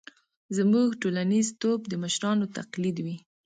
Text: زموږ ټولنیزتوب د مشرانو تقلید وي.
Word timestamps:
زموږ 0.57 0.87
ټولنیزتوب 1.01 1.79
د 1.87 1.93
مشرانو 2.03 2.45
تقلید 2.57 2.97
وي. 3.05 3.17